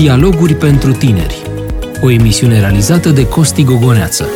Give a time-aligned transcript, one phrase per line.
[0.00, 1.42] Dialoguri pentru tineri.
[2.02, 4.28] O emisiune realizată de Costi Gogoneață.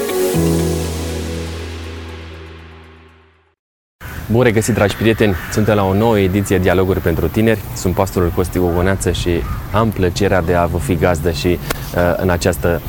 [4.30, 5.35] Bun regăsit, dragi prieteni!
[5.53, 7.61] Suntem la o nouă ediție Dialoguri pentru tineri.
[7.74, 9.31] Sunt pastorul Costi Gogoneață și
[9.72, 12.81] am plăcerea de a vă fi gazdă și uh, în această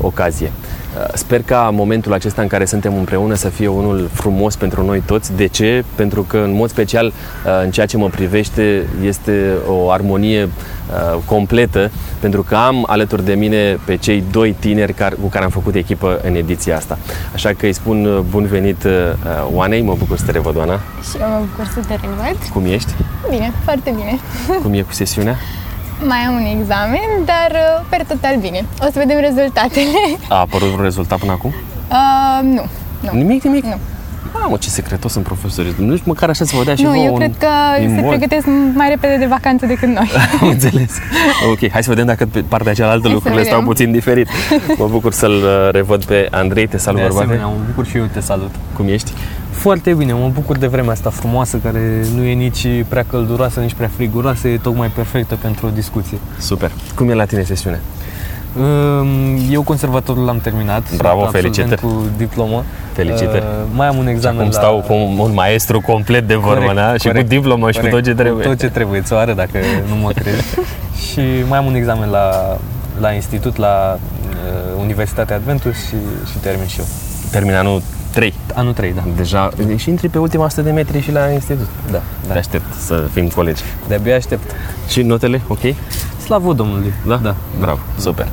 [0.00, 0.52] ocazie.
[0.98, 5.02] Uh, sper ca momentul acesta în care suntem împreună să fie unul frumos pentru noi
[5.06, 5.36] toți.
[5.36, 5.84] De ce?
[5.94, 11.18] Pentru că, în mod special, uh, în ceea ce mă privește, este o armonie uh,
[11.24, 11.90] completă,
[12.20, 16.20] pentru că am alături de mine pe cei doi tineri cu care am făcut echipă
[16.24, 16.98] în ediția asta.
[17.34, 18.86] Așa că îi spun bun venit
[19.52, 20.80] Oanei, mă bucur să te revăd, Oana.
[21.10, 22.36] Și eu mă bucur să te revăd.
[22.52, 22.92] Cum ești?
[23.30, 24.18] Bine, foarte bine.
[24.62, 25.36] Cum e cu sesiunea?
[26.06, 28.64] Mai am un examen, dar uh, per total bine.
[28.80, 30.00] O să vedem rezultatele.
[30.28, 31.52] A apărut un rezultat până acum?
[31.90, 32.62] Uh, nu,
[33.00, 33.10] nu.
[33.18, 33.64] Nimic, nimic?
[33.64, 33.76] Nu.
[34.40, 35.74] Mamă, ce secretos sunt profesorii.
[35.78, 37.46] Nu știu, măcar așa să vă dea și Nu, vouă eu un cred că
[37.76, 38.08] se imbol.
[38.08, 40.10] pregătesc mai repede de vacanță decât noi.
[40.40, 40.90] Am înțeles.
[41.50, 43.72] Ok, hai să vedem dacă pe partea cealaltă Hai să lucrurile stau vedem.
[43.72, 44.28] puțin diferit.
[44.78, 46.66] Mă bucur să-l uh, revăd pe Andrei.
[46.66, 47.24] Te salut, De bărbate.
[47.24, 48.50] asemenea, mă bucur și eu te salut.
[48.76, 49.10] Cum ești?
[49.64, 53.74] Foarte bine, mă bucur de vremea asta frumoasă, care nu e nici prea călduroasă, nici
[53.74, 56.18] prea friguroasă, e tocmai perfectă pentru o discuție.
[56.38, 56.70] Super.
[56.94, 57.80] Cum e la tine sesiunea?
[59.50, 60.96] Eu conservatorul l-am terminat.
[60.96, 61.80] Bravo, sunt absolvent felicitări.
[61.80, 62.64] cu diplomă.
[62.92, 63.44] Felicitări.
[63.44, 64.58] Uh, Mai am un Și examen acum la...
[64.60, 66.92] stau cu un, un maestru complet de vorbă, Corect, na?
[66.92, 68.42] Și cu corect, diplomă și cu tot corect, ce trebuie.
[68.42, 70.54] Cu tot ce trebuie, ți-o arăt dacă nu mă crezi.
[71.10, 72.58] și mai am un examen la,
[73.00, 75.96] la institut, la uh, Universitatea Adventus și,
[76.30, 76.86] și termin și eu.
[77.30, 77.82] Termin anul
[78.14, 78.34] 3.
[78.54, 79.02] Anul 3, da.
[79.16, 81.68] Deja și intri pe ultima 100 de metri și la institut.
[81.90, 82.34] Da, Te da.
[82.34, 83.62] aștept să fim colegi.
[83.88, 84.50] De-abia aștept.
[84.88, 85.60] Și notele, ok?
[86.24, 86.92] Slavă Domnului.
[87.06, 87.16] Da?
[87.16, 87.34] Da.
[87.60, 88.28] Bravo, super.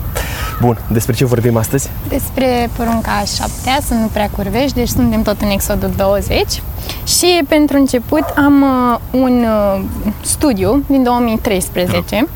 [0.62, 1.90] Bun, despre ce vorbim astăzi?
[2.08, 6.62] Despre porunca a șaptea, să nu prea curvești, deci suntem tot în Exodul 20.
[7.06, 9.82] Și pentru început am uh, un uh,
[10.22, 12.28] studiu din 2013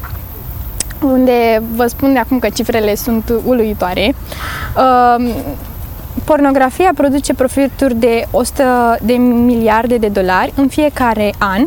[1.01, 4.15] unde vă spun de acum că cifrele sunt uluitoare.
[4.77, 5.33] Uh,
[6.23, 8.63] pornografia produce profituri de 100
[9.01, 11.65] de miliarde de dolari în fiecare an.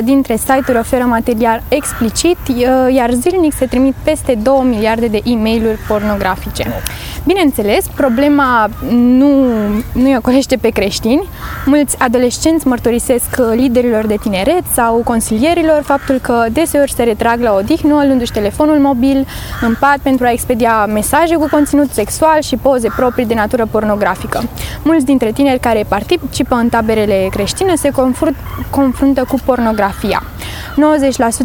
[0.00, 5.20] 12% dintre site-uri oferă material explicit, uh, iar zilnic se trimit peste 2 miliarde de
[5.24, 6.82] e mail pornografice.
[7.24, 9.46] Bineînțeles, problema nu,
[9.92, 11.28] nu îi ocolește pe creștini.
[11.66, 17.54] Mulți adolescenți mărturisesc uh, liderilor de tineret sau consilierilor faptul că deseori se retrag la
[17.54, 19.26] odihnă, luându-și telefonul mobil
[19.60, 24.42] în pat pentru a expedia mesaje cu conținut sexual și poze proprii de natură pornografică.
[24.82, 28.36] Mulți dintre tineri care participă în taberele creștine se confrunt,
[28.82, 30.22] confruntă cu pornografia.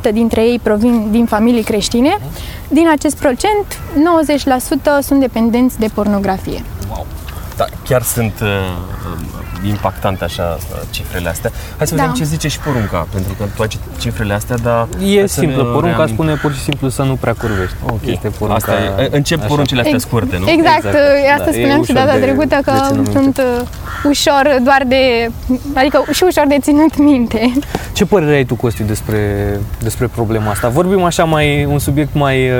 [0.09, 2.17] 90% dintre ei provin din familii creștine.
[2.67, 3.65] Din acest procent,
[4.99, 6.63] 90% sunt dependenți de pornografie.
[7.57, 11.51] Da, chiar sunt uh, uh, impactante așa uh, cifrele astea.
[11.77, 12.17] Hai să vedem Da.
[12.17, 14.87] ce zice și porunca, pentru că toate cifrele astea, dar...
[15.05, 16.13] E hai să simplă, ne porunca reamintim.
[16.15, 17.75] spune pur și simplu să nu prea curvești.
[17.89, 19.47] Ok, Este porunca asta e, încep așa.
[19.47, 20.49] poruncile astea Ex- scurte, nu?
[20.49, 20.95] Exact, Exact,
[21.37, 23.11] asta da, e spuneam și ușor data de- trecută că de ținut minte.
[23.19, 23.67] sunt uh,
[24.03, 25.29] ușor doar de,
[25.73, 27.51] adică și ușor de ținut minte.
[27.93, 29.19] Ce părere ai tu, Costi, despre,
[29.81, 30.67] despre problema asta?
[30.67, 32.55] Vorbim așa mai, un subiect mai uh,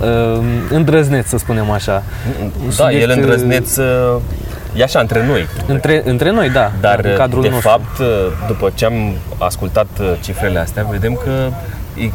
[0.00, 2.02] uh, îndrăzneț, să spunem așa.
[2.42, 4.16] Un Da, subiect, el îndrăzneț, uh,
[4.76, 5.46] e așa, între noi.
[5.66, 7.68] Între, între noi, da, Dar, în cadrul de nostru.
[7.68, 8.06] fapt, uh,
[8.46, 11.48] după ce am ascultat uh, cifrele astea, vedem că
[12.00, 12.10] e,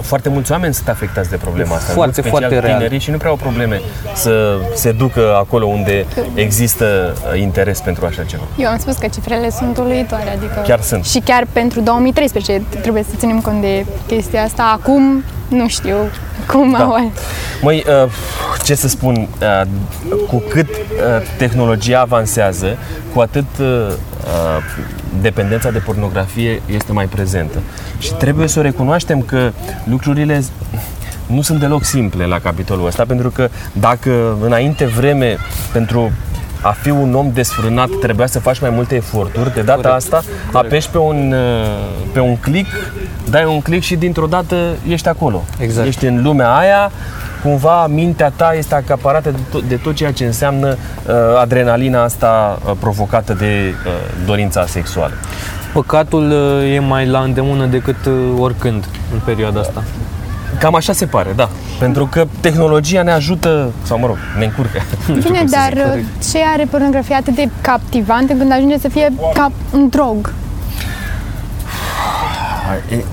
[0.00, 1.92] foarte mulți oameni sunt afectați de problema asta.
[1.92, 2.76] Foarte, în special foarte real.
[2.76, 3.80] tinerii și nu prea au probleme
[4.14, 8.42] să se ducă acolo unde există uh, interes pentru așa ceva.
[8.56, 11.04] Eu am spus că cifrele sunt uluitoare, adică Chiar sunt.
[11.04, 14.78] și chiar pentru 2013 trebuie să ținem cont de chestia asta.
[14.80, 15.24] Acum
[15.54, 15.96] nu știu
[16.46, 16.84] cum Da.
[16.84, 17.12] au
[17.62, 18.10] Măi, uh,
[18.64, 19.66] ce să spun, uh,
[20.28, 20.76] cu cât uh,
[21.36, 22.76] tehnologia avansează,
[23.14, 24.62] cu atât uh, uh,
[25.20, 27.58] dependența de pornografie este mai prezentă.
[27.98, 29.52] Și trebuie să o recunoaștem că
[29.84, 30.42] lucrurile
[31.26, 35.36] nu sunt deloc simple la capitolul ăsta, pentru că dacă înainte vreme
[35.72, 36.12] pentru
[36.62, 39.94] a fi un om desfrânat trebuia să faci mai multe eforturi, de data Corect.
[39.96, 42.70] asta apeși pe un, uh, pe un click,
[43.30, 44.56] dai un click și dintr-o dată
[44.88, 45.42] ești acolo.
[45.58, 45.86] Exact.
[45.86, 46.90] Ești în lumea aia,
[47.42, 52.58] cumva mintea ta este acaparată de tot, de tot ceea ce înseamnă uh, adrenalina asta
[52.64, 53.92] uh, provocată de uh,
[54.26, 55.12] dorința sexuală.
[55.72, 59.82] Păcatul uh, e mai la îndemână decât uh, oricând în perioada asta.
[60.58, 61.48] Cam așa se pare, da.
[61.78, 64.78] Pentru că tehnologia ne ajută, sau mă rog, ne încurcă.
[65.06, 66.02] Nu știu Bine, cum să dar zic.
[66.02, 70.32] uh, ce are pornografia atât de captivant când ajunge să fie ca un drog?
[72.90, 73.04] E,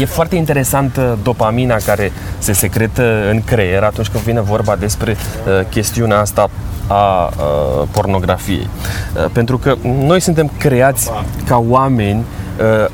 [0.00, 5.10] e foarte interesantă dopamina care se secretă în creier atunci când vine vorba despre
[5.46, 6.50] uh, chestiunea asta
[6.86, 8.68] a uh, pornografiei.
[9.16, 11.10] Uh, pentru că noi suntem creați
[11.46, 12.24] ca oameni
[12.60, 12.90] uh,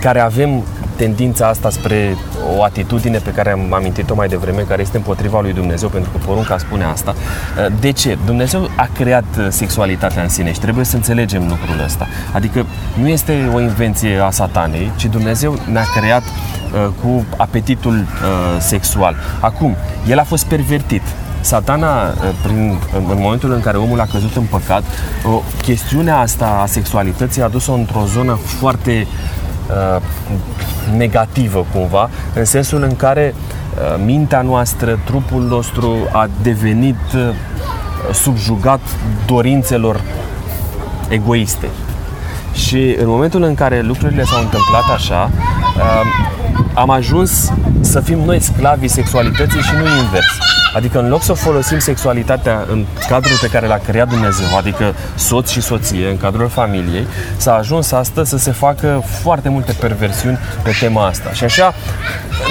[0.00, 0.62] care avem
[0.96, 2.16] tendința asta spre
[2.58, 6.18] o atitudine pe care am amintit-o mai devreme, care este împotriva lui Dumnezeu, pentru că
[6.26, 7.14] porunca spune asta.
[7.80, 8.18] De ce?
[8.26, 12.06] Dumnezeu a creat sexualitatea în sine și trebuie să înțelegem lucrul ăsta.
[12.32, 12.66] Adică
[13.00, 16.22] nu este o invenție a satanei, ci Dumnezeu ne-a creat
[17.02, 18.06] cu apetitul
[18.58, 19.16] sexual.
[19.40, 19.76] Acum,
[20.08, 21.02] el a fost pervertit
[21.42, 22.78] satana, uh, prin,
[23.08, 24.82] în momentul în care omul a căzut în păcat,
[25.24, 29.41] o, chestiunea asta a sexualității a dus-o într-o zonă foarte uh,
[30.96, 37.28] negativă cumva, în sensul în care uh, mintea noastră, trupul nostru a devenit uh,
[38.12, 38.80] subjugat
[39.26, 40.00] dorințelor
[41.08, 41.68] egoiste.
[42.52, 45.71] Și în momentul în care lucrurile s-au întâmplat așa, uh,
[46.74, 50.38] am ajuns să fim noi sclavii sexualității și nu invers.
[50.74, 55.50] Adică în loc să folosim sexualitatea în cadrul pe care l-a creat Dumnezeu, adică soț
[55.50, 60.70] și soție, în cadrul familiei, s-a ajuns astăzi să se facă foarte multe perversiuni pe
[60.80, 61.32] tema asta.
[61.32, 61.74] Și așa,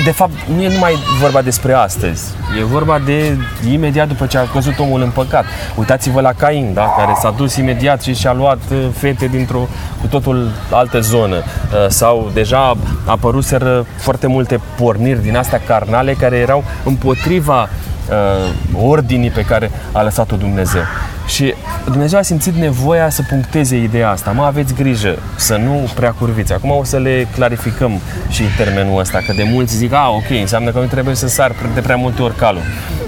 [0.04, 2.24] de fapt, nu e numai vorba despre astăzi.
[2.60, 3.38] E vorba de
[3.72, 5.46] imediat după ce a căzut omul în păcat.
[5.76, 6.94] Uitați-vă la Cain, da?
[6.98, 9.68] care s-a dus imediat și și-a luat uh, fete dintr-o
[10.02, 11.36] cu totul altă zonă.
[11.36, 12.78] Uh, sau deja
[13.12, 20.02] apăruseră foarte multe porniri din astea carnale care erau împotriva uh, ordinii pe care a
[20.02, 20.82] lăsat-o Dumnezeu.
[21.28, 21.54] Și
[21.86, 24.32] Dumnezeu a simțit nevoia să puncteze ideea asta.
[24.32, 26.54] Mă, aveți grijă să nu prea curviți.
[26.54, 27.92] Acum o să le clarificăm
[28.30, 31.52] și termenul ăsta, că de mulți zic, a, ok, înseamnă că nu trebuie să sar
[31.74, 32.62] de prea multe ori calul,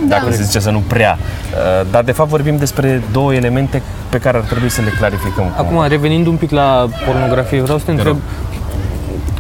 [0.08, 0.16] da.
[0.16, 1.18] dacă se zice să nu prea.
[1.18, 5.54] Uh, dar de fapt vorbim despre două elemente pe care ar trebui să le clarificăm.
[5.58, 8.18] Acum, revenind un pic la pornografie, vreau să te întreb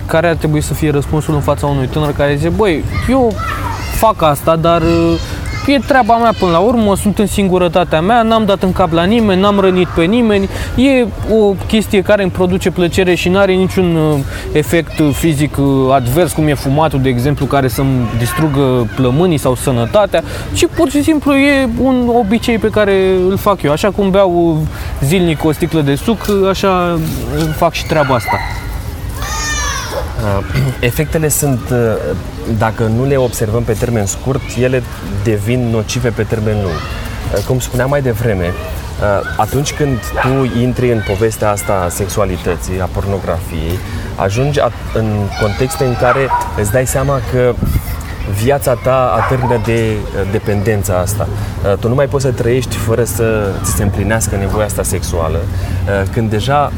[0.06, 3.34] care ar trebui să fie răspunsul în fața unui tânăr care zice, băi, eu
[3.96, 5.20] fac asta, dar uh,
[5.68, 9.04] e treaba mea până la urmă, sunt în singurătatea mea, n-am dat în cap la
[9.04, 13.54] nimeni, n-am rănit pe nimeni, e o chestie care îmi produce plăcere și nu are
[13.54, 14.20] niciun uh,
[14.52, 20.24] efect fizic uh, advers, cum e fumatul, de exemplu, care să-mi distrugă plămânii sau sănătatea,
[20.54, 22.94] ci pur și simplu e un obicei pe care
[23.30, 23.72] îl fac eu.
[23.72, 24.58] Așa cum beau
[25.04, 26.18] zilnic o sticlă de suc,
[26.50, 27.00] așa
[27.56, 28.38] fac și treaba asta.
[30.24, 30.46] Uh,
[30.90, 31.78] efectele sunt, uh,
[32.58, 34.84] dacă nu le observăm pe termen scurt, ele
[35.24, 36.75] devin nocive pe termen lung.
[37.36, 38.52] Uh, cum spuneam mai devreme,
[39.38, 43.80] atunci când tu intri în povestea asta a sexualității, a pornografiei,
[44.16, 44.60] ajungi
[44.94, 45.06] în
[45.42, 46.30] contexte în care
[46.60, 47.54] îți dai seama că
[48.44, 49.96] viața ta atârnă de
[50.31, 51.28] dependența asta.
[51.80, 55.40] Tu nu mai poți să trăiești fără să ți se împlinească nevoia asta sexuală,
[56.12, 56.72] când deja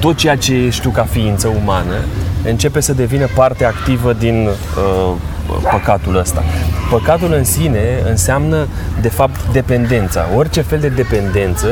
[0.00, 1.94] tot ceea ce știu ca ființă umană
[2.44, 5.14] începe să devină parte activă din uh,
[5.70, 6.42] păcatul ăsta.
[6.90, 8.66] Păcatul în sine înseamnă,
[9.00, 10.26] de fapt, dependența.
[10.36, 11.66] Orice fel de dependență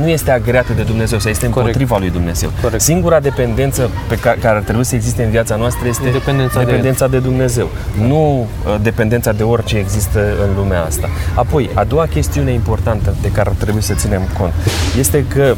[0.00, 2.00] nu este agreată de Dumnezeu sau este împotriva Corect.
[2.00, 2.50] lui Dumnezeu.
[2.62, 2.82] Corect.
[2.82, 7.08] Singura dependență pe care, care ar trebui să existe în viața noastră este dependența, dependența
[7.08, 7.68] de, de Dumnezeu,
[8.06, 11.08] nu uh, dependența de orice există în lumea asta.
[11.34, 14.52] Apoi, a doua chestiune importantă de care ar trebui să ținem cont
[14.98, 15.54] este că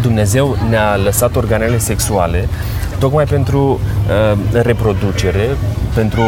[0.00, 2.48] Dumnezeu ne-a lăsat organele sexuale
[2.98, 5.48] tocmai pentru uh, reproducere,
[5.94, 6.22] pentru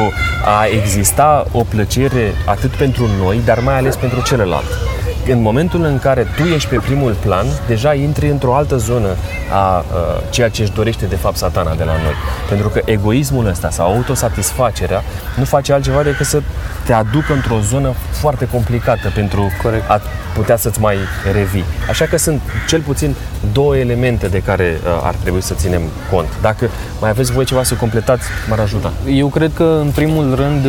[0.45, 4.93] a exista o plăcere atât pentru noi, dar mai ales pentru celălalt
[5.31, 9.09] în momentul în care tu ești pe primul plan, deja intri într-o altă zonă
[9.53, 9.85] a, a
[10.31, 12.15] ceea ce își dorește de fapt satana de la noi.
[12.49, 15.03] Pentru că egoismul ăsta sau autosatisfacerea
[15.37, 16.43] nu face altceva decât să
[16.85, 19.91] te aducă într-o zonă foarte complicată pentru Corect.
[19.91, 20.01] a
[20.35, 20.97] putea să-ți mai
[21.33, 21.65] revii.
[21.89, 23.15] Așa că sunt cel puțin
[23.53, 26.29] două elemente de care uh, ar trebui să ținem cont.
[26.41, 26.69] Dacă
[27.01, 28.93] mai aveți voi ceva să completați, m-ar ajuta.
[29.11, 30.67] Eu cred că, în primul rând,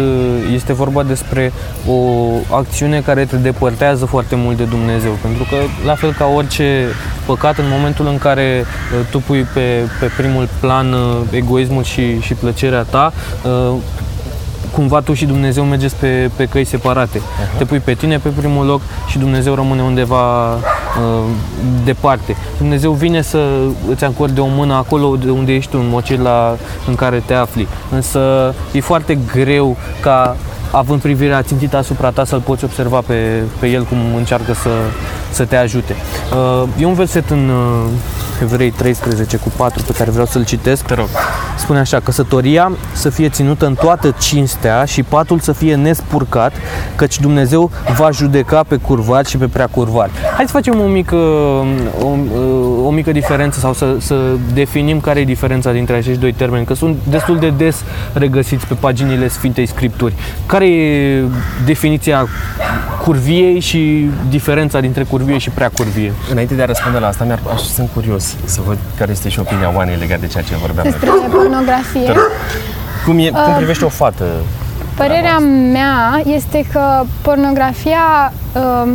[0.53, 1.51] este vorba despre
[1.87, 5.11] o acțiune care te depărtează foarte mult de Dumnezeu.
[5.21, 5.55] Pentru că,
[5.85, 6.85] la fel ca orice
[7.25, 12.19] păcat, în momentul în care uh, tu pui pe, pe primul plan uh, egoismul și,
[12.19, 13.75] și plăcerea ta, uh,
[14.73, 17.19] cumva tu și Dumnezeu mergeți pe, pe căi separate.
[17.19, 17.57] Uh-huh.
[17.57, 20.59] Te pui pe tine pe primul loc și Dumnezeu rămâne undeva uh,
[21.83, 22.35] departe.
[22.57, 23.49] Dumnezeu vine să
[23.89, 27.67] îți acorde o mână acolo de unde ești tu, în mocila în care te afli.
[27.91, 30.35] Însă e foarte greu ca
[30.71, 34.69] având privirea țintită asupra ta, să-l poți observa pe, pe el cum încearcă să,
[35.31, 35.95] să te ajute.
[36.33, 37.89] Uh, e un verset în uh,
[38.41, 40.83] Evrei 13 cu 4 pe care vreau să-l citesc.
[40.85, 41.07] Te rog.
[41.57, 46.53] Spune așa, căsătoria să fie ținută în toată cinstea și patul să fie nespurcat,
[46.95, 50.09] căci Dumnezeu va judeca pe curvar și pe prea curvar.
[50.35, 51.15] Hai să facem o mică,
[52.01, 52.07] o,
[52.85, 54.15] o mică diferență sau să, să
[54.53, 57.83] definim care e diferența dintre acești doi termeni, că sunt destul de des
[58.13, 60.13] regăsiți pe paginile Sfintei Scripturi.
[60.45, 61.23] Care e
[61.65, 62.27] definiția
[63.03, 66.13] curviei și diferența dintre curvie și prea curvie.
[66.31, 69.39] Înainte de a răspunde la asta, mi-ar, aș, sunt curios să văd care este și
[69.39, 70.87] opinia Oanei legat de ceea ce vorbeam.
[70.89, 71.09] Despre
[71.43, 72.13] pornografie.
[73.05, 74.25] Cum, e, cum privește o fată?
[74.95, 75.39] Părerea
[75.71, 78.91] mea este că pornografia uh,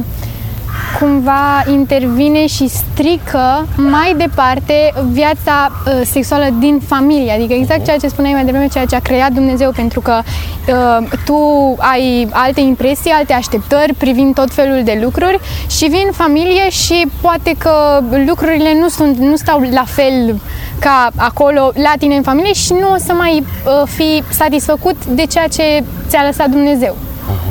[1.00, 7.32] cumva intervine și strică mai departe viața uh, sexuală din familie.
[7.32, 11.08] Adică exact ceea ce spuneai mai devreme, ceea ce a creat Dumnezeu, pentru că uh,
[11.24, 11.36] tu
[11.76, 15.38] ai alte impresii, alte așteptări privind tot felul de lucruri
[15.70, 20.40] și vin familie și poate că lucrurile nu, sunt, nu stau la fel
[20.80, 25.26] ca acolo la tine în familie și nu o să mai uh, fi satisfăcut de
[25.26, 26.96] ceea ce ți-a lăsat Dumnezeu.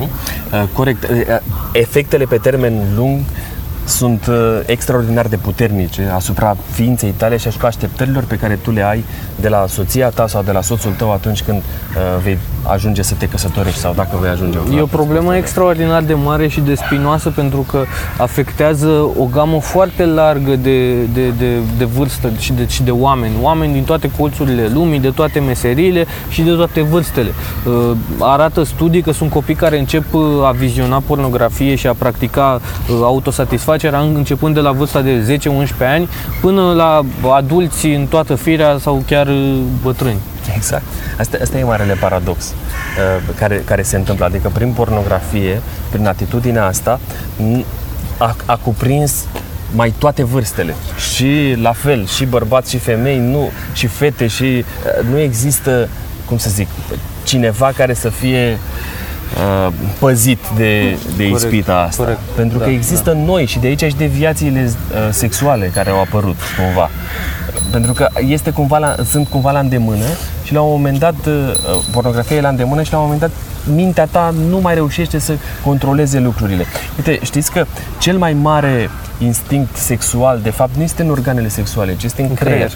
[0.01, 0.07] Uh,
[0.73, 1.03] corect.
[1.03, 3.23] Uh, uh, efectele pe termen lung
[3.87, 8.83] sunt uh, extraordinar de puternice asupra ființei tale și asupra așteptărilor pe care tu le
[8.83, 9.03] ai
[9.39, 13.13] de la soția ta sau de la soțul tău atunci când uh, vei ajunge să
[13.17, 14.57] te căsătorești sau dacă vei ajunge.
[14.75, 17.83] E o problemă extraordinar de mare și de spinoasă pentru că
[18.17, 18.87] afectează
[19.19, 23.33] o gamă foarte largă de, de, de, de vârstă și de, și de oameni.
[23.41, 27.29] Oameni din toate colțurile lumii, de toate meseriile și de toate vârstele.
[27.65, 32.61] Uh, arată studii că sunt copii care încep uh, a viziona pornografie și a practica
[32.89, 32.99] uh,
[33.77, 35.39] autosatisfacerea începând de la vârsta de
[35.83, 36.09] 10-11 ani
[36.41, 37.05] până la
[37.35, 39.27] adulți în toată firea sau chiar
[39.81, 40.19] bătrâni.
[40.55, 40.83] Exact.
[41.19, 44.25] Asta, asta e marele paradox uh, care, care se întâmplă.
[44.25, 46.99] Adică prin pornografie, prin atitudinea asta,
[48.17, 49.25] a, a cuprins
[49.75, 50.75] mai toate vârstele.
[51.11, 55.89] Și la fel, și bărbați și femei, nu, și fete, și uh, nu există,
[56.25, 56.67] cum să zic,
[57.23, 58.57] cineva care să fie uh,
[59.99, 62.03] păzit de, de corect, ispita asta.
[62.03, 63.19] Corect, Pentru da, că există da.
[63.25, 66.89] noi și de aici și deviațiile uh, sexuale care au apărut cumva.
[67.71, 70.05] Pentru că este cumva la, sunt cumva la îndemână
[70.43, 71.33] și la un moment dat uh,
[71.91, 73.31] pornografia e la îndemână și la un moment dat
[73.75, 75.33] mintea ta nu mai reușește să
[75.65, 76.65] controleze lucrurile.
[76.97, 77.65] Uite, știți că
[77.99, 82.33] cel mai mare instinct sexual, de fapt, nu este în organele sexuale, ci este în
[82.33, 82.71] creier.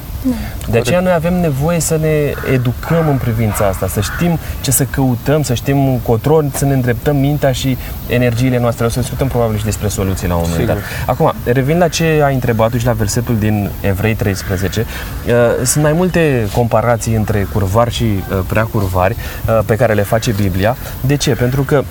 [0.69, 4.83] De aceea noi avem nevoie să ne educăm în privința asta, să știm ce să
[4.83, 8.85] căutăm, să știm încotro, să ne îndreptăm mintea și energiile noastre.
[8.85, 10.77] O să discutăm probabil și despre soluții la un moment dat.
[11.05, 14.85] Acum, revin la ce ai întrebat și la versetul din Evrei 13.
[15.27, 15.33] Uh,
[15.65, 20.31] sunt mai multe comparații între curvari și uh, prea curvari uh, pe care le face
[20.31, 20.77] Biblia.
[21.01, 21.31] De ce?
[21.31, 21.83] Pentru că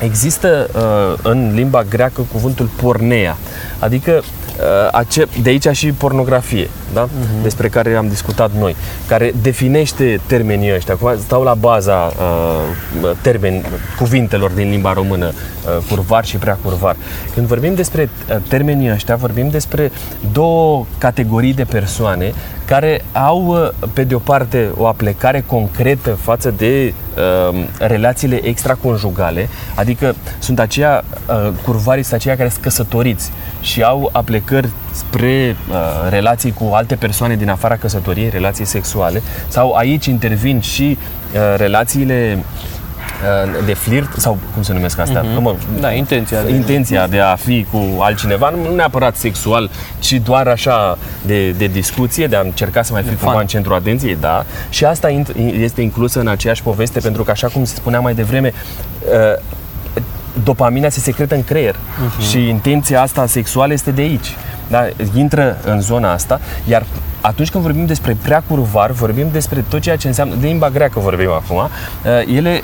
[0.00, 3.36] Există uh, în limba greacă cuvântul pornea,
[3.78, 4.22] adică
[4.92, 7.06] uh, de aici și pornografie, da?
[7.06, 7.42] uh-huh.
[7.42, 8.76] despre care am discutat noi,
[9.08, 13.62] care definește termenii ăștia, acum stau la baza uh, termeni,
[13.98, 16.96] cuvintelor din limba română, uh, curvar și prea curvar.
[17.34, 19.92] Când vorbim despre uh, termenii ăștia, vorbim despre
[20.32, 22.32] două categorii de persoane
[22.66, 26.94] care au, uh, pe de o parte, o aplecare concretă față de
[27.50, 34.08] uh, relațiile extraconjugale, adică sunt aceia, uh, curvarii sunt aceia care sunt căsătoriți și au
[34.12, 35.76] aplecări spre uh,
[36.10, 40.98] relații cu alte persoane din afara căsătoriei, relații sexuale, sau aici intervin și
[41.34, 42.38] uh, relațiile
[43.16, 45.22] Uh, de flirt sau cum se numesc astea?
[45.22, 45.40] Uh-huh.
[45.40, 46.42] Mă, da, intenția.
[46.42, 46.50] De...
[46.50, 52.26] Intenția de a fi cu altcineva, nu neapărat sexual, ci doar așa de, de discuție,
[52.26, 54.44] de a încerca să mai fi cumva în centrul atenției, da.
[54.68, 55.08] Și asta
[55.58, 59.42] este inclusă în aceeași poveste pentru că, așa cum se spunea mai devreme, uh,
[60.44, 62.30] dopamina se secretă în creier uh-huh.
[62.30, 64.36] și intenția asta sexuală este de aici.
[64.68, 64.86] Da?
[65.14, 66.86] Intră în zona asta, iar
[67.20, 71.00] atunci când vorbim despre prea curvar, vorbim despre tot ceea ce înseamnă, de limba greacă
[71.00, 72.62] vorbim acum, uh, ele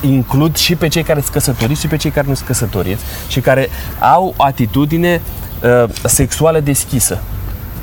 [0.00, 3.40] includ și pe cei care sunt căsătoriți și pe cei care nu sunt căsătoriți și
[3.40, 5.20] care au atitudine
[5.62, 7.20] uh, sexuală deschisă.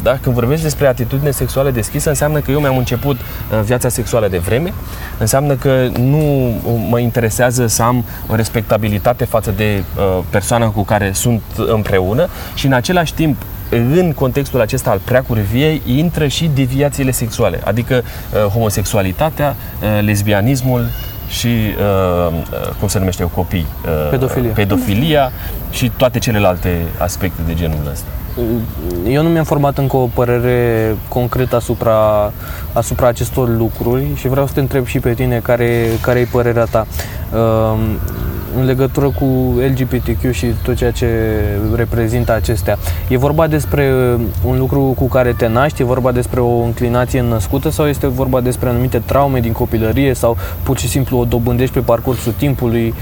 [0.03, 0.17] Da?
[0.21, 4.37] Când vorbesc despre atitudine sexuală deschisă, înseamnă că eu mi-am început uh, viața sexuală de
[4.37, 4.73] vreme,
[5.17, 6.53] înseamnă că nu
[6.89, 12.65] mă interesează să am o respectabilitate față de uh, persoana cu care sunt împreună și
[12.65, 19.55] în același timp în contextul acesta al preacurviei intră și deviațiile sexuale, adică uh, homosexualitatea,
[19.81, 20.87] uh, lesbianismul
[21.29, 24.51] și, uh, uh cum se numește, copii, uh, pedofilia.
[24.51, 25.31] pedofilia
[25.71, 28.07] și toate celelalte aspecte de genul ăsta.
[29.07, 32.31] Eu nu mi-am format încă o părere concretă asupra,
[32.73, 36.63] asupra acestor lucruri și vreau să te întreb și pe tine care, care e părerea
[36.63, 36.87] ta.
[37.33, 37.79] Uh,
[38.57, 39.25] în legătură cu
[39.75, 41.07] LGBTQ și tot ceea ce
[41.75, 42.77] reprezintă acestea.
[43.07, 43.91] E vorba despre
[44.45, 48.41] un lucru cu care te naști, e vorba despre o înclinație născută sau este vorba
[48.41, 52.93] despre anumite traume din copilărie sau pur și simplu o dobândești pe parcursul timpului?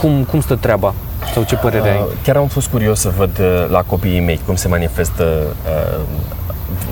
[0.00, 0.94] Cum, cum stă treaba?
[1.34, 1.96] Sau ce părere ai?
[1.96, 6.00] Uh, chiar am fost curios să văd uh, la copiii mei cum se manifestă uh,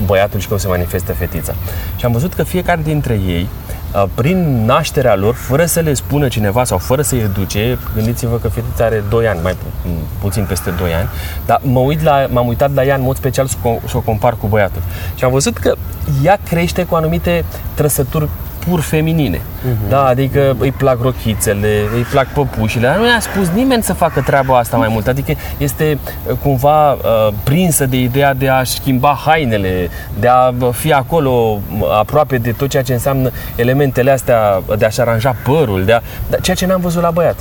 [0.04, 1.52] băiatul și cum se manifestă fetița.
[1.96, 3.48] Și am văzut că fiecare dintre ei
[3.94, 8.48] uh, prin nașterea lor, fără să le spună cineva sau fără să-i educe, gândiți-vă că
[8.48, 9.88] fetița are 2 ani, mai pu-
[10.20, 11.08] puțin peste 2 ani,
[11.46, 14.00] dar mă uit la, m-am uitat la ea în mod special să o, să o
[14.00, 14.82] compar cu băiatul.
[15.14, 15.74] Și am văzut că
[16.22, 18.28] ea crește cu anumite trăsături
[18.68, 19.38] pur feminine.
[19.38, 19.88] Uh-huh.
[19.88, 22.86] Da, adică îi plac rochițele, îi plac păpușile.
[22.86, 25.06] Dar nu i-a spus nimeni să facă treaba asta mai mult.
[25.06, 26.98] Adică este uh, cumva uh,
[27.44, 32.68] prinsă de ideea de a schimba hainele, de a fi acolo uh, aproape de tot
[32.68, 36.80] ceea ce înseamnă elementele astea, de a-și aranja părul, de a, de, ceea ce n-am
[36.80, 37.36] văzut la băiat.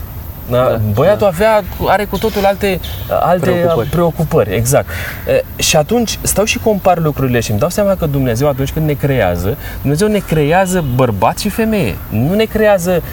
[0.49, 2.79] Da, Băiatul avea, are cu totul alte,
[3.19, 3.89] alte Preocupări.
[3.89, 4.55] preocupări.
[4.55, 4.87] exact.
[5.27, 8.85] E, Și atunci stau și compar lucrurile și îmi dau seama că Dumnezeu atunci când
[8.85, 11.95] ne creează, Dumnezeu ne creează bărbat și femeie.
[12.09, 13.03] Nu ne creează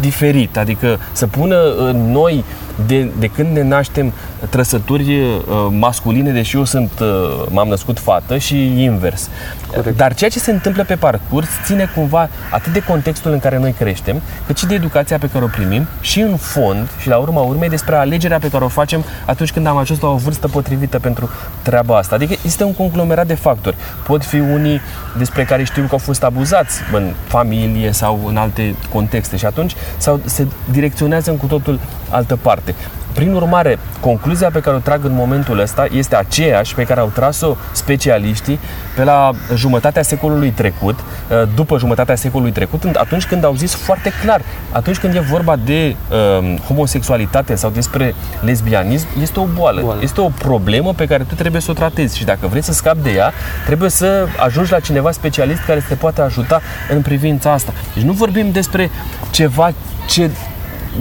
[0.00, 2.44] diferit, adică să pună în noi
[2.86, 4.12] de, de când ne naștem
[4.48, 7.06] trăsături uh, masculine, deși eu sunt, uh,
[7.48, 9.28] m-am născut fată și invers.
[9.74, 9.96] Corect.
[9.96, 13.72] Dar ceea ce se întâmplă pe parcurs ține cumva atât de contextul în care noi
[13.72, 17.40] creștem, cât și de educația pe care o primim și în fond și la urma
[17.40, 20.98] urmei despre alegerea pe care o facem atunci când am ajuns la o vârstă potrivită
[20.98, 21.30] pentru
[21.62, 22.14] treaba asta.
[22.14, 23.76] Adică este un conglomerat de factori.
[24.06, 24.80] Pot fi unii
[25.18, 29.74] despre care știu că au fost abuzați în familie sau în alte contexte și atunci
[29.96, 32.69] sau se direcționează în cu totul altă parte.
[33.14, 37.10] Prin urmare, concluzia pe care o trag în momentul ăsta este aceeași pe care au
[37.14, 38.58] tras-o specialiștii
[38.96, 43.74] pe la jumătatea secolului trecut, uh, după jumătatea secolului trecut, în- atunci când au zis
[43.74, 44.40] foarte clar,
[44.72, 50.00] atunci când e vorba de uh, homosexualitate sau despre lesbianism, este o boală, Boală.
[50.02, 53.02] este o problemă pe care tu trebuie să o tratezi și dacă vrei să scapi
[53.02, 53.32] de ea,
[53.66, 56.60] trebuie să ajungi la cineva specialist care să te poate ajuta
[56.90, 57.72] în privința asta.
[57.94, 58.90] Deci nu vorbim despre
[59.30, 59.70] ceva
[60.06, 60.30] ce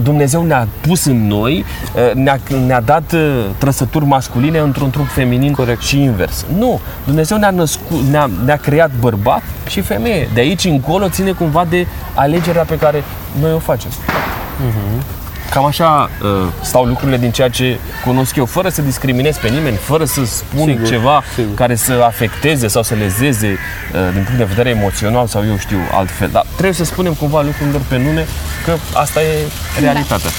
[0.04, 1.66] Dumnezeu ne-a pus în noi,
[1.96, 5.82] uh, ne-a, ne-a dat uh, trăsături masculine într-un trup feminin Corect.
[5.82, 6.46] și invers.
[6.58, 10.30] Nu, Dumnezeu ne-a, născut, ne-a, ne-a creat bărbat și femeie.
[10.34, 13.04] De aici încolo ține cumva de alegerea pe care
[13.40, 13.90] noi o facem.
[15.50, 16.30] Cam așa uh,
[16.62, 20.68] stau lucrurile din ceea ce cunosc eu, fără să discriminez pe nimeni, fără să spun
[20.68, 21.54] Sigur, ceva sigur.
[21.56, 25.80] care să afecteze sau să lezeze uh, din punct de vedere emoțional sau eu știu
[25.92, 26.30] altfel.
[26.32, 28.28] Dar trebuie să spunem cumva lucrurilor pe nume
[28.66, 29.36] că asta e
[29.80, 30.30] realitatea.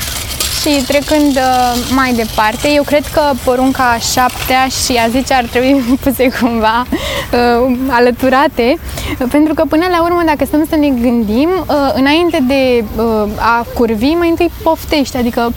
[0.61, 5.45] Și trecând uh, mai departe, eu cred că porunca a șaptea și a zecea ar
[5.45, 8.77] trebui puse cumva uh, alăturate,
[9.21, 13.29] uh, pentru că până la urmă, dacă stăm să ne gândim, uh, înainte de uh,
[13.37, 15.53] a curvi, mai întâi poftești, adică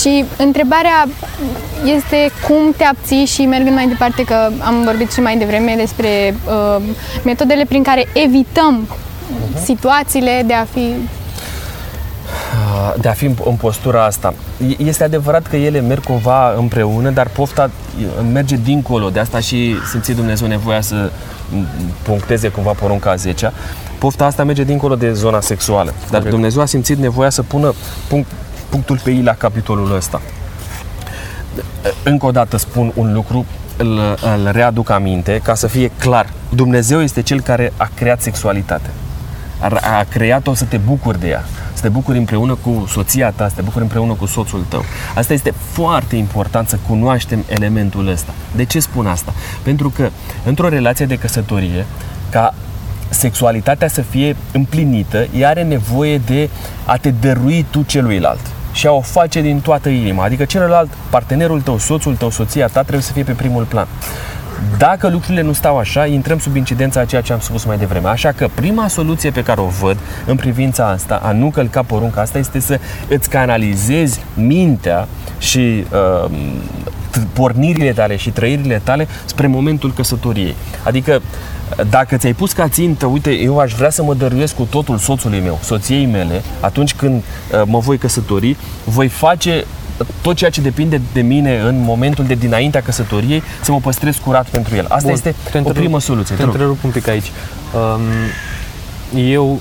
[0.00, 1.08] și întrebarea
[1.84, 6.36] este cum te abții și mergând mai departe, că am vorbit și mai devreme despre
[6.46, 6.82] uh,
[7.24, 8.88] metodele prin care evităm
[9.64, 10.94] situațiile de a fi
[13.00, 14.34] de a fi în- în postura asta.
[14.68, 17.70] E- Este adevărat că ele merg cumva împreună, dar pofta
[18.32, 19.10] merge dincolo.
[19.10, 21.10] De asta și simți Dumnezeu nevoia să
[21.52, 21.66] m,
[22.02, 23.52] puncteze cumva porunca a 10
[23.98, 25.90] Pofta asta merge dincolo de zona sexuală.
[26.00, 26.30] Dar Corect.
[26.30, 27.74] Dumnezeu a simțit nevoia să pună
[28.08, 28.30] punct,
[28.68, 30.20] punctul pe I la capitolul ăsta.
[32.02, 33.98] Încă o dată spun un lucru, îl,
[34.36, 36.26] îl readuc aminte, ca să fie clar.
[36.48, 38.90] Dumnezeu este Cel care a creat sexualitatea.
[39.60, 39.66] A,
[39.98, 43.54] a creat-o să te bucuri de ea, să te bucuri împreună cu soția ta, să
[43.54, 44.84] te bucuri împreună cu soțul tău.
[45.14, 48.32] Asta este foarte important să cunoaștem elementul ăsta.
[48.56, 49.32] De ce spun asta?
[49.62, 50.08] Pentru că
[50.44, 51.86] într-o relație de căsătorie,
[52.30, 52.54] ca
[53.08, 56.50] sexualitatea să fie împlinită, ea are nevoie de
[56.84, 58.40] a te dărui tu celuilalt
[58.72, 60.24] și a o face din toată inima.
[60.24, 63.86] Adică celălalt, partenerul tău, soțul tău, soția ta trebuie să fie pe primul plan.
[64.78, 68.08] Dacă lucrurile nu stau așa, intrăm sub incidența a ceea ce am spus mai devreme.
[68.08, 72.20] Așa că prima soluție pe care o văd în privința asta, a nu călca porunca
[72.20, 76.30] asta, este să îți canalizezi mintea și uh,
[77.12, 80.54] t- pornirile tale și trăirile tale spre momentul căsătoriei.
[80.82, 81.22] Adică
[81.90, 85.40] dacă ți-ai pus ca țintă, uite, eu aș vrea să mă dăruiesc cu totul soțului
[85.40, 89.64] meu, soției mele, atunci când uh, mă voi căsători, voi face
[90.22, 94.48] tot ceea ce depinde de mine în momentul de dinaintea căsătoriei să mă păstrez curat
[94.48, 94.84] pentru el.
[94.88, 96.34] Asta Bun, este te o întrerup- primă soluție.
[96.34, 96.52] Te Te rog.
[96.54, 97.30] întrerup un pic aici.
[97.74, 98.00] Um,
[99.20, 99.60] eu,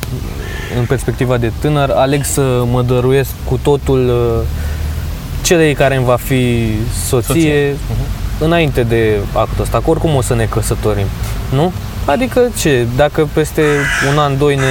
[0.80, 4.48] în perspectiva de tânăr, aleg să mă dăruiesc cu totul uh,
[5.44, 6.68] celei care îmi va fi
[7.08, 7.76] soție, Soție.
[8.40, 11.06] înainte de actul ăsta, că oricum o să ne căsătorim,
[11.54, 11.72] nu?
[12.06, 13.62] Adică ce, dacă peste
[14.12, 14.62] un an, doi ne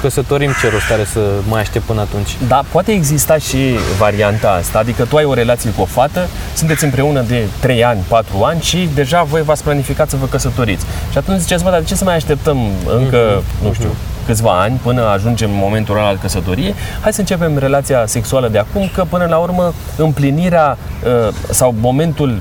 [0.00, 2.36] căsătorim, ce rost are să mai aștept până atunci?
[2.48, 3.58] Da, poate exista și
[3.98, 8.04] varianta asta, adică tu ai o relație cu o fată, sunteți împreună de 3 ani,
[8.08, 10.84] 4 ani și deja voi v-ați planificat să vă căsătoriți.
[11.10, 12.58] Și atunci ziceți, bă, dar de ce să mai așteptăm
[12.96, 13.88] încă, nu știu,
[14.26, 16.74] câțiva ani până ajungem în momentul ăla al căsătoriei?
[17.00, 22.40] Hai să începem relația sexuală de acum, că până la urmă împlinirea uh, sau momentul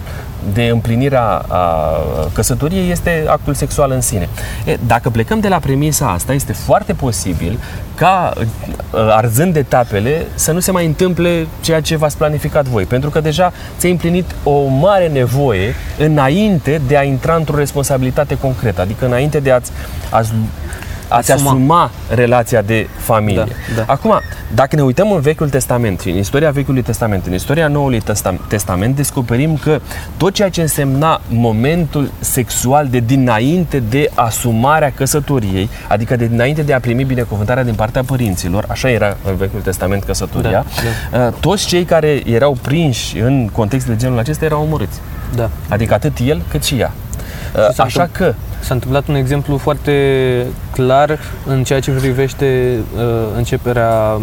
[0.53, 1.99] de împlinirea a
[2.34, 4.29] căsătoriei este actul sexual în sine.
[4.65, 7.60] E, dacă plecăm de la premisa asta, este foarte posibil
[7.95, 8.34] ca,
[8.91, 12.84] arzând etapele, să nu se mai întâmple ceea ce v-ați planificat voi.
[12.84, 18.81] Pentru că deja ți-ai împlinit o mare nevoie înainte de a intra într-o responsabilitate concretă.
[18.81, 19.71] Adică înainte de a-ți,
[21.07, 21.49] a-ți a-ți asuma.
[21.49, 23.43] asuma relația de familie.
[23.75, 23.93] Da, da.
[23.93, 24.19] Acum,
[24.53, 28.03] dacă ne uităm în Vechiul Testament, în istoria Vechiului Testament, în istoria Noului
[28.47, 29.79] Testament, descoperim că
[30.17, 36.73] tot ceea ce însemna momentul sexual de dinainte de asumarea căsătoriei, adică de dinainte de
[36.73, 40.65] a primi binecuvântarea din partea părinților, așa era în Vechiul Testament căsătoria,
[41.11, 41.25] da, da.
[41.25, 44.99] Uh, toți cei care erau prinși în context de genul acesta erau omorâți.
[45.35, 45.49] Da.
[45.69, 46.91] Adică atât el cât și ea.
[47.73, 48.33] Și Așa că
[48.65, 49.93] S-a întâmplat un exemplu foarte
[50.71, 53.01] clar în ceea ce privește uh,
[53.38, 54.19] începerea uh,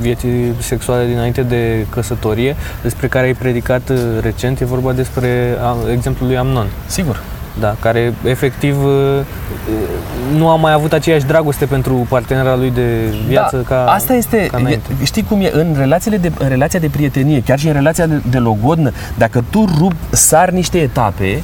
[0.00, 4.60] vieții sexuale dinainte de căsătorie, despre care ai predicat uh, recent.
[4.60, 6.66] E vorba despre uh, exemplul lui Amnon.
[6.86, 7.22] Sigur.
[7.60, 9.20] Da, care efectiv uh,
[10.36, 14.46] nu a mai avut aceeași dragoste pentru partenera lui de viață da, ca Asta este,
[14.46, 14.62] ca
[15.02, 18.22] știi cum e, în, relațiile de, în relația de prietenie, chiar și în relația de,
[18.30, 21.42] de logodnă, dacă tu rup, sar niște etape,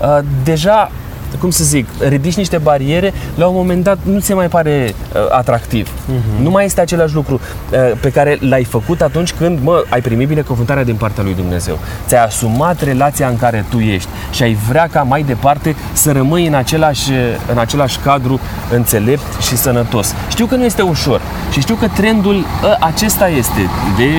[0.00, 0.90] uh, deja
[1.38, 5.20] cum să zic, ridici niște bariere, la un moment dat nu se mai pare uh,
[5.30, 5.88] atractiv.
[5.88, 6.42] Uh-huh.
[6.42, 10.28] Nu mai este același lucru uh, pe care l-ai făcut atunci când, mă, ai primit
[10.28, 11.78] binecuvântarea din partea lui Dumnezeu.
[12.06, 16.46] Ți-ai asumat relația în care tu ești și ai vrea ca mai departe să rămâi
[16.46, 17.10] în același,
[17.52, 18.40] în același cadru
[18.72, 20.14] înțelept și sănătos.
[20.28, 21.20] Știu că nu este ușor
[21.52, 24.10] și știu că trendul uh, acesta este de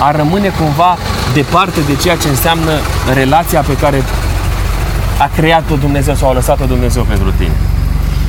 [0.00, 0.96] a rămâne cumva
[1.34, 2.70] departe de ceea ce înseamnă
[3.14, 4.02] relația pe care
[5.24, 7.56] a creat-o Dumnezeu sau a lăsat-o Dumnezeu pentru tine?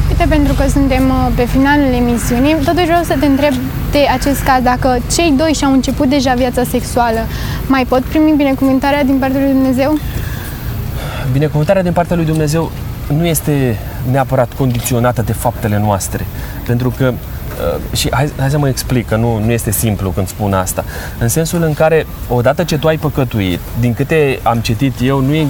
[0.09, 3.53] Uite, pentru că suntem uh, pe finalul emisiunii, totuși vreau să te întreb
[3.91, 7.19] de acest caz, dacă cei doi și-au început deja viața sexuală,
[7.67, 9.97] mai pot primi binecuvântarea din partea lui Dumnezeu?
[11.31, 12.71] Binecuvântarea din partea lui Dumnezeu
[13.17, 13.77] nu este
[14.11, 16.25] neapărat condiționată de faptele noastre,
[16.65, 17.32] pentru că Uh,
[17.95, 20.83] și hai, hai să mă explic, că nu, nu este simplu când spun asta.
[21.19, 25.33] În sensul în care, odată ce tu ai păcătuit, din câte am citit eu, nu,
[25.33, 25.47] uh,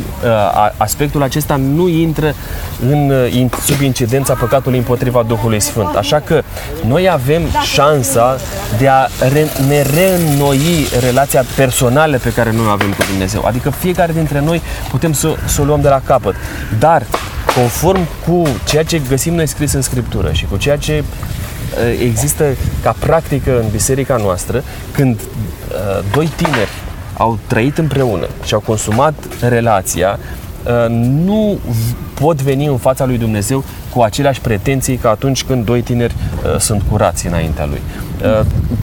[0.78, 2.34] aspectul acesta nu intră
[2.82, 5.96] în, uh, in, sub incidența păcatului împotriva Duhului Sfânt.
[5.96, 6.42] Așa că
[6.86, 7.42] noi avem
[7.74, 8.38] șansa
[8.78, 13.46] de a re, ne reînnoi relația personală pe care noi o avem cu Dumnezeu.
[13.46, 16.36] Adică fiecare dintre noi putem să, să o luăm de la capăt.
[16.80, 17.06] Dar
[17.56, 21.43] conform cu ceea ce găsim noi scris în Scriptură și cu ceea ce Uh,
[22.02, 22.44] există
[22.84, 26.70] ca practică în biserica noastră când uh, doi tineri
[27.18, 30.20] au trăit împreună și au consumat relația,
[30.64, 30.86] uh,
[31.26, 31.60] nu
[32.14, 36.16] pot veni în fața lui Dumnezeu cu aceleași pretenții ca atunci când doi tineri
[36.60, 37.82] sunt curați înaintea lui.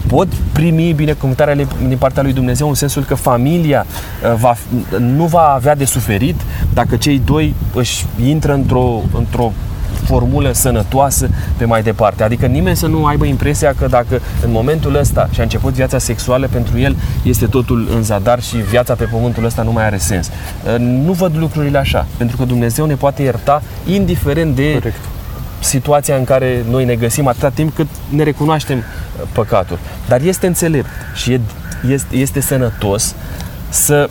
[0.07, 1.55] Pot primi binecuvântarea
[1.88, 3.87] din partea lui Dumnezeu în sensul că familia
[4.37, 4.57] va,
[4.98, 6.40] nu va avea de suferit
[6.74, 9.53] dacă cei doi își intră într-o, într-o
[10.11, 12.23] formulă sănătoasă pe mai departe.
[12.23, 16.49] Adică nimeni să nu aibă impresia că dacă în momentul ăsta și-a început viața sexuală,
[16.53, 20.27] pentru el este totul în zadar și viața pe pământul ăsta nu mai are sens.
[20.29, 25.01] Uh, nu văd lucrurile așa, pentru că Dumnezeu ne poate ierta indiferent de Correct
[25.61, 29.79] situația în care noi ne găsim atâta timp cât ne recunoaștem uh, păcatul.
[30.09, 31.40] Dar este înțelept și
[31.88, 33.14] este, este sănătos
[33.68, 34.09] să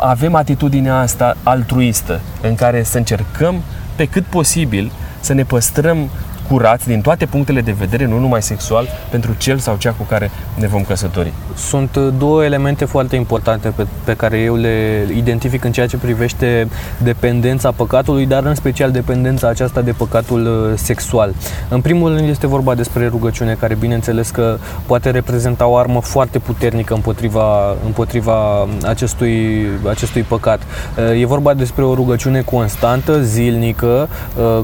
[0.00, 3.62] avem atitudinea asta altruistă în care să încercăm
[3.96, 6.10] pe cât posibil să ne păstrăm
[6.48, 10.30] curați din toate punctele de vedere, nu numai sexual, pentru cel sau cea cu care
[10.54, 11.32] ne vom căsători.
[11.54, 15.96] Sunt uh, două elemente foarte importante pe, pe care eu le identific în ceea ce
[15.96, 16.68] privește
[17.02, 21.34] dependența păcatului, dar în special dependența aceasta de păcatul uh, sexual.
[21.68, 26.38] În primul rând este vorba despre rugăciune, care bineînțeles că poate reprezenta o armă foarte
[26.38, 30.60] puternică împotriva, împotriva acestui, acestui păcat.
[30.62, 34.08] Uh, e vorba despre o rugăciune constantă, zilnică,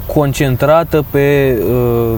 [0.06, 1.69] concentrată pe Uh,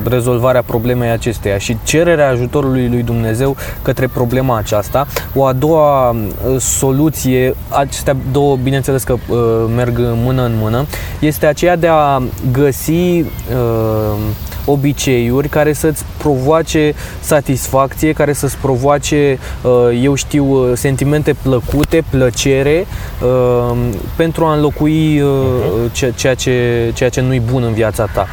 [0.05, 5.07] rezolvarea problemei acesteia și cererea ajutorului lui Dumnezeu către problema aceasta.
[5.35, 6.17] O a doua uh,
[6.59, 9.39] soluție, acestea două bineînțeles că uh,
[9.75, 10.87] merg mână în mână,
[11.19, 13.25] este aceea de a găsi
[14.65, 19.71] obiceiuri care să-ți provoace satisfacție, care să-ți provoace, uh,
[20.03, 22.87] eu știu, uh, sentimente plăcute, plăcere,
[23.23, 23.77] uh,
[24.17, 26.15] pentru a înlocui mhm.
[26.15, 28.27] ceea ce, ceea ce nu-i bun în viața ta.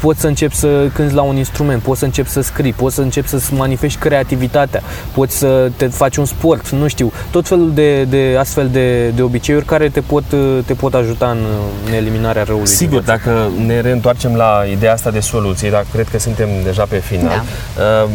[0.00, 3.00] Poți să începi să cânti la un instrument, poți să începi să scrii, poți să
[3.00, 4.82] începi să-ți manifesti creativitatea,
[5.14, 9.22] poți să te faci un sport, nu știu, tot felul de, de astfel de, de
[9.22, 10.24] obiceiuri care te pot,
[10.66, 11.44] te pot ajuta în,
[11.86, 12.66] în eliminarea răului.
[12.66, 16.98] Sigur, dacă ne reîntoarcem la ideea asta de soluție, dar cred că suntem deja pe
[16.98, 17.44] final.
[17.76, 17.82] Da.
[17.82, 18.10] Uh,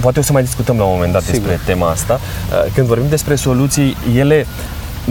[0.00, 1.38] poate o să mai discutăm la un moment dat Sigur.
[1.38, 2.20] despre tema asta.
[2.22, 4.46] Uh, când vorbim despre soluții, ele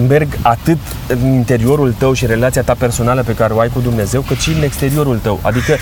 [0.08, 4.22] merg atât în interiorul tău și relația ta personală pe care o ai cu Dumnezeu,
[4.22, 5.40] cât și în exteriorul tău.
[5.42, 5.76] Adică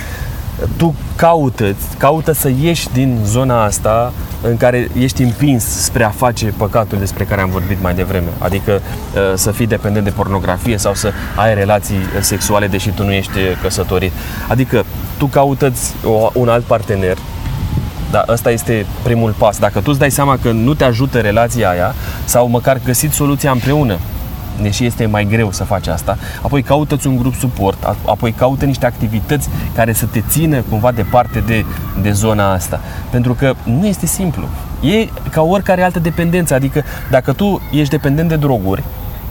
[0.76, 6.54] tu caută, caută să ieși din zona asta în care ești împins spre a face
[6.56, 8.28] păcatul despre care am vorbit mai devreme.
[8.38, 13.12] Adică uh, să fii dependent de pornografie sau să ai relații sexuale deși tu nu
[13.12, 14.12] ești căsătorit.
[14.48, 14.84] Adică
[15.18, 15.72] tu caută
[16.32, 17.16] un alt partener
[18.10, 19.58] da, ăsta este primul pas.
[19.58, 21.94] Dacă tu îți dai seama că nu te ajută relația aia
[22.24, 23.98] sau măcar găsiți soluția împreună,
[24.62, 28.86] deși este mai greu să faci asta, apoi caută-ți un grup suport, apoi caută niște
[28.86, 31.64] activități care să te țină cumva departe de,
[32.02, 32.80] de zona asta.
[33.10, 34.44] Pentru că nu este simplu.
[34.80, 38.82] E ca oricare altă dependență, adică dacă tu ești dependent de droguri,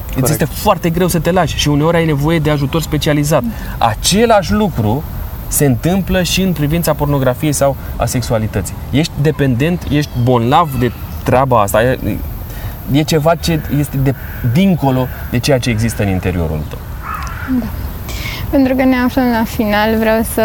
[0.08, 0.22] Corect.
[0.22, 3.44] îți este foarte greu să te lași și uneori ai nevoie de ajutor specializat.
[3.78, 5.04] Același lucru
[5.48, 8.74] se întâmplă și în privința pornografiei sau a sexualității.
[8.90, 10.92] Ești dependent, ești bolnav de
[11.24, 11.80] treaba asta.
[12.92, 14.16] E, e ceva ce este de
[14.54, 16.80] dincolo de ceea ce există în interiorul tău.
[17.60, 17.66] Da.
[18.50, 20.44] Pentru că ne aflăm la final, vreau să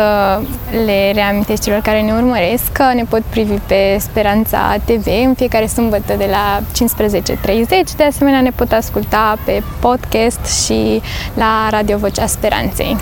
[0.84, 5.66] le reamintesc celor care ne urmăresc că ne pot privi pe Speranța TV în fiecare
[5.66, 7.96] sâmbătă de la 15.30.
[7.96, 11.02] De asemenea, ne pot asculta pe podcast și
[11.34, 12.96] la Radio Vocea Speranței.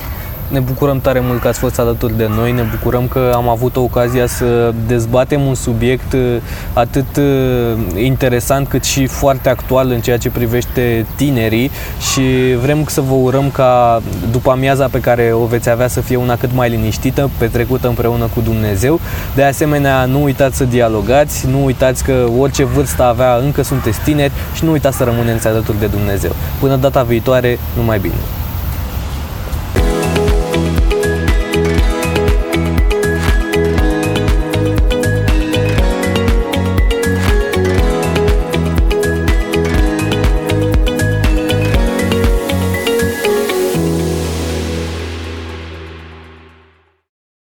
[0.51, 3.77] Ne bucurăm tare mult că ați fost alături de noi, ne bucurăm că am avut
[3.77, 6.37] ocazia să dezbatem un subiect uh,
[6.73, 11.71] atât uh, interesant cât și foarte actual în ceea ce privește tinerii
[12.13, 12.23] și
[12.63, 16.37] vrem să vă urăm ca după amiaza pe care o veți avea să fie una
[16.37, 19.01] cât mai liniștită, petrecută împreună cu Dumnezeu.
[19.35, 24.33] De asemenea, nu uitați să dialogați, nu uitați că orice vârstă avea încă sunteți tineri
[24.55, 26.33] și nu uitați să rămâneți alături de Dumnezeu.
[26.61, 28.39] Până data viitoare, numai bine!